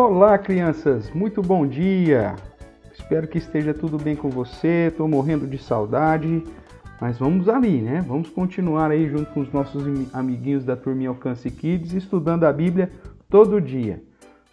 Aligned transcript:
Olá, 0.00 0.38
crianças! 0.38 1.10
Muito 1.10 1.42
bom 1.42 1.66
dia! 1.66 2.36
Espero 2.96 3.26
que 3.26 3.36
esteja 3.36 3.74
tudo 3.74 3.98
bem 3.98 4.14
com 4.14 4.30
você. 4.30 4.86
Estou 4.92 5.08
morrendo 5.08 5.44
de 5.44 5.58
saudade, 5.58 6.44
mas 7.00 7.18
vamos 7.18 7.48
ali, 7.48 7.80
né? 7.80 8.04
Vamos 8.06 8.30
continuar 8.30 8.92
aí 8.92 9.08
junto 9.08 9.32
com 9.32 9.40
os 9.40 9.52
nossos 9.52 9.82
amiguinhos 10.12 10.64
da 10.64 10.76
Turminha 10.76 11.08
Alcance 11.08 11.50
Kids, 11.50 11.94
estudando 11.94 12.44
a 12.44 12.52
Bíblia 12.52 12.92
todo 13.28 13.60
dia. 13.60 14.00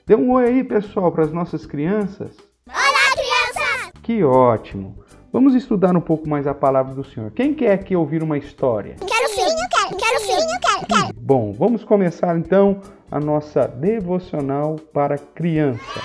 Dê 0.08 0.16
um 0.16 0.31
oi 0.31 0.46
aí, 0.46 0.63
pessoal, 0.63 1.12
para 1.12 1.26
as 1.26 1.31
nossas 1.31 1.63
crianças. 1.63 2.35
Olá, 2.67 3.12
crianças! 3.13 3.91
Que 4.01 4.23
ótimo! 4.23 4.97
Vamos 5.31 5.53
estudar 5.53 5.96
um 5.96 6.01
pouco 6.01 6.27
mais 6.27 6.47
a 6.47 6.55
palavra 6.55 6.96
do 6.96 7.03
Senhor. 7.03 7.29
Quem 7.29 7.53
quer 7.53 7.73
aqui 7.73 7.96
ouvir 7.96 8.23
uma 8.23 8.39
história? 8.39 8.96
Quero 8.96 9.29
sim, 9.29 9.41
eu 9.41 9.69
quero, 9.69 9.96
quero 9.96 10.19
sim, 10.21 10.31
eu 10.31 10.59
quero, 10.59 10.87
quero. 10.87 11.13
Bom, 11.15 11.53
vamos 11.53 11.83
começar 11.83 12.35
então 12.35 12.81
a 13.10 13.19
nossa 13.19 13.67
devocional 13.67 14.78
para 14.94 15.17
criança. 15.17 16.02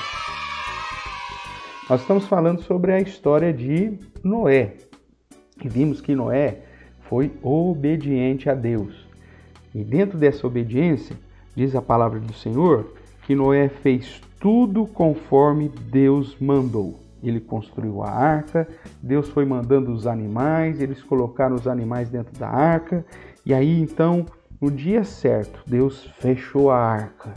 Nós 1.89 2.03
estamos 2.03 2.27
falando 2.27 2.63
sobre 2.63 2.93
a 2.93 3.01
história 3.01 3.53
de 3.53 3.99
Noé. 4.23 4.75
E 5.63 5.69
vimos 5.69 6.01
que 6.01 6.15
Noé 6.15 6.63
foi 7.01 7.33
obediente 7.43 8.49
a 8.49 8.55
Deus. 8.55 9.09
E 9.75 9.83
dentro 9.83 10.19
dessa 10.19 10.47
obediência, 10.47 11.17
diz 11.55 11.75
a 11.75 11.83
palavra 11.83 12.21
do 12.21 12.33
Senhor, 12.33 12.93
que 13.27 13.35
Noé 13.35 13.69
fez 13.69 14.21
tudo 14.39 14.87
conforme 14.87 15.69
Deus 15.69 16.37
mandou. 16.41 16.99
Ele 17.23 17.41
construiu 17.41 18.03
a 18.03 18.11
arca, 18.11 18.67
Deus 19.03 19.29
foi 19.29 19.45
mandando 19.45 19.93
os 19.93 20.07
animais, 20.07 20.81
eles 20.81 21.03
colocaram 21.03 21.55
os 21.55 21.67
animais 21.67 22.09
dentro 22.09 22.39
da 22.39 22.49
arca, 22.49 23.05
e 23.45 23.53
aí 23.53 23.81
então 23.81 24.25
no 24.61 24.71
dia 24.71 25.05
certo, 25.05 25.63
Deus 25.67 26.05
fechou 26.19 26.71
a 26.71 26.77
arca 26.77 27.33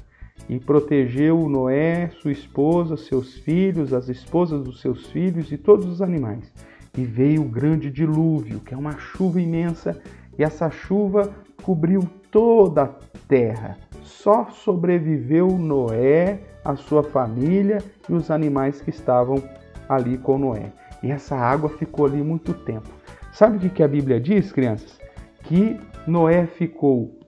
e 0.49 0.59
protegeu 0.59 1.47
Noé, 1.47 2.09
sua 2.21 2.31
esposa, 2.31 2.97
seus 2.97 3.35
filhos, 3.35 3.93
as 3.93 4.09
esposas 4.09 4.61
dos 4.61 4.81
seus 4.81 5.07
filhos 5.07 5.51
e 5.51 5.57
todos 5.57 5.85
os 5.85 6.01
animais. 6.01 6.51
E 6.97 7.05
veio 7.05 7.41
o 7.41 7.49
grande 7.49 7.89
dilúvio, 7.89 8.59
que 8.59 8.73
é 8.73 8.77
uma 8.77 8.97
chuva 8.97 9.39
imensa, 9.39 9.99
e 10.37 10.43
essa 10.43 10.69
chuva 10.69 11.33
cobriu 11.63 12.01
toda 12.29 12.83
a 12.83 12.87
terra. 13.27 13.77
Só 14.01 14.47
sobreviveu 14.47 15.47
Noé, 15.57 16.41
a 16.63 16.75
sua 16.75 17.03
família 17.03 17.79
e 18.09 18.13
os 18.13 18.29
animais 18.29 18.81
que 18.81 18.89
estavam 18.89 19.41
ali 19.87 20.17
com 20.17 20.37
Noé. 20.37 20.71
E 21.01 21.11
essa 21.11 21.35
água 21.35 21.69
ficou 21.69 22.05
ali 22.05 22.21
muito 22.21 22.53
tempo. 22.53 22.89
Sabe 23.31 23.65
o 23.65 23.69
que 23.69 23.83
a 23.83 23.87
Bíblia 23.87 24.19
diz, 24.19 24.51
crianças? 24.51 24.99
Que 25.43 25.79
Noé 26.07 26.45
ficou 26.45 27.19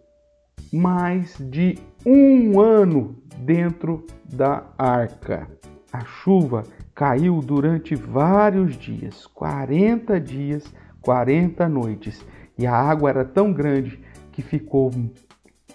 mais 0.71 1.38
de 1.39 1.77
um 2.05 2.59
ano 2.59 3.16
dentro 3.38 4.05
da 4.23 4.63
arca. 4.77 5.47
A 5.91 6.03
chuva 6.03 6.63
caiu 6.94 7.41
durante 7.41 7.95
vários 7.95 8.75
dias 8.77 9.25
40 9.27 10.19
dias, 10.19 10.63
40 11.02 11.67
noites 11.69 12.25
e 12.57 12.66
a 12.66 12.73
água 12.73 13.09
era 13.09 13.25
tão 13.25 13.52
grande 13.52 13.99
que 14.31 14.41
ficou 14.41 14.91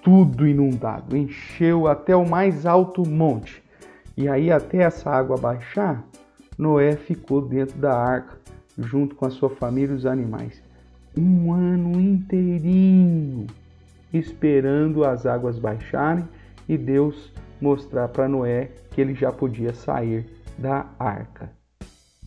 tudo 0.03 0.47
inundado, 0.47 1.17
encheu 1.17 1.87
até 1.87 2.17
o 2.17 2.29
mais 2.29 2.65
alto 2.65 3.07
monte. 3.09 3.63
E 4.17 4.29
aí, 4.29 4.51
até 4.51 4.79
essa 4.79 5.11
água 5.11 5.37
baixar, 5.37 6.05
Noé 6.59 6.97
ficou 6.97 7.41
dentro 7.41 7.79
da 7.79 7.97
arca 7.97 8.39
junto 8.79 9.15
com 9.15 9.27
a 9.27 9.31
sua 9.31 9.51
família 9.51 9.93
e 9.93 9.97
os 9.97 10.07
animais 10.07 10.63
um 11.17 11.53
ano 11.53 12.01
inteirinho 12.01 13.47
esperando 14.13 15.05
as 15.05 15.27
águas 15.27 15.59
baixarem 15.59 16.27
e 16.69 16.77
Deus 16.77 17.33
mostrar 17.61 18.09
para 18.09 18.29
Noé 18.29 18.71
que 18.91 19.01
ele 19.01 19.15
já 19.15 19.31
podia 19.31 19.75
sair 19.75 20.27
da 20.59 20.87
arca. 20.99 21.51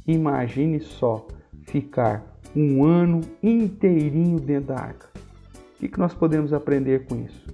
Imagine 0.06 0.80
só 0.80 1.28
ficar 1.64 2.24
um 2.56 2.84
ano 2.84 3.22
inteirinho 3.42 4.40
dentro 4.40 4.68
da 4.68 4.80
arca. 4.80 5.08
O 5.76 5.88
que, 5.88 6.00
nós 6.00 6.14
podemos 6.14 6.54
aprender 6.54 7.06
com 7.06 7.16
isso? 7.16 7.48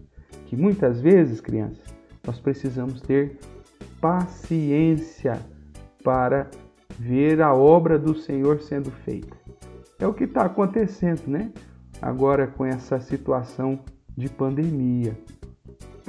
Que 0.45 0.55
muitas 0.55 0.99
vezes, 0.99 1.41
crianças, 1.41 1.83
nós 2.25 2.39
precisamos 2.39 3.01
ter 3.01 3.39
paciência 3.99 5.39
para 6.03 6.49
ver 6.97 7.41
a 7.41 7.53
obra 7.53 7.97
do 7.97 8.15
Senhor 8.15 8.61
sendo 8.61 8.91
feita. 8.91 9.35
É 9.99 10.07
o 10.07 10.13
que 10.13 10.25
está 10.25 10.45
acontecendo, 10.45 11.27
né? 11.27 11.51
Agora 12.01 12.47
com 12.47 12.65
essa 12.65 12.99
situação 12.99 13.79
de 14.19 14.29
pandemia. 14.29 15.17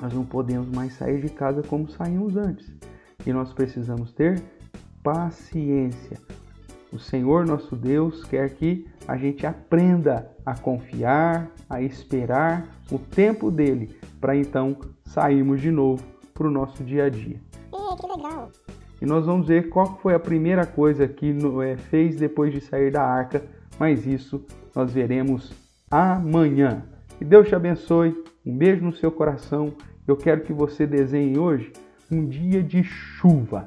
Nós 0.00 0.12
não 0.12 0.24
podemos 0.24 0.68
mais 0.68 0.94
sair 0.94 1.20
de 1.20 1.28
casa 1.28 1.62
como 1.62 1.88
saímos 1.90 2.36
antes. 2.36 2.70
E 3.26 3.32
nós 3.32 3.52
precisamos 3.52 4.12
ter 4.12 4.42
paciência. 5.02 6.18
O 6.92 6.98
Senhor 6.98 7.46
nosso 7.46 7.76
Deus 7.76 8.24
quer 8.24 8.50
que 8.50 8.86
a 9.06 9.16
gente 9.16 9.46
aprenda 9.46 10.30
a 10.44 10.54
confiar, 10.54 11.50
a 11.68 11.80
esperar 11.80 12.66
o 12.90 12.98
tempo 12.98 13.50
dele, 13.50 13.96
para 14.20 14.36
então 14.36 14.76
sairmos 15.04 15.60
de 15.60 15.70
novo 15.70 16.04
para 16.34 16.48
o 16.48 16.50
nosso 16.50 16.82
dia 16.82 17.04
a 17.04 17.08
dia. 17.08 17.40
que 17.70 18.06
legal! 18.06 18.50
E 19.00 19.06
nós 19.06 19.24
vamos 19.24 19.46
ver 19.46 19.68
qual 19.68 19.98
foi 20.02 20.14
a 20.14 20.18
primeira 20.18 20.66
coisa 20.66 21.06
que 21.06 21.32
Noé 21.32 21.76
fez 21.76 22.16
depois 22.16 22.52
de 22.52 22.60
sair 22.60 22.90
da 22.90 23.02
arca 23.02 23.42
mas 23.80 24.06
isso 24.06 24.44
nós 24.76 24.92
veremos 24.92 25.50
amanhã. 25.90 26.84
Que 27.18 27.24
Deus 27.24 27.48
te 27.48 27.54
abençoe, 27.54 28.16
um 28.44 28.56
beijo 28.56 28.84
no 28.84 28.92
seu 28.92 29.10
coração. 29.10 29.74
Eu 30.06 30.16
quero 30.16 30.42
que 30.42 30.52
você 30.52 30.86
desenhe 30.86 31.38
hoje 31.38 31.72
um 32.10 32.26
dia 32.26 32.62
de 32.62 32.82
chuva. 32.82 33.66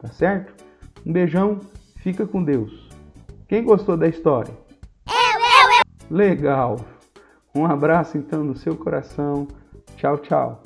Tá 0.00 0.08
certo? 0.08 0.52
Um 1.04 1.12
beijão, 1.12 1.60
fica 1.96 2.26
com 2.26 2.42
Deus. 2.42 2.88
Quem 3.46 3.64
gostou 3.64 3.96
da 3.96 4.08
história? 4.08 4.52
Eu, 5.06 5.14
eu, 5.14 5.70
eu. 5.78 6.16
Legal. 6.16 6.80
Um 7.54 7.66
abraço 7.66 8.16
então 8.16 8.42
no 8.42 8.56
seu 8.56 8.76
coração. 8.76 9.46
Tchau, 9.96 10.18
tchau. 10.18 10.62